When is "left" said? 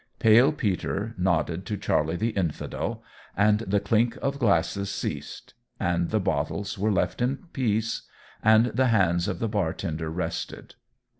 6.91-7.21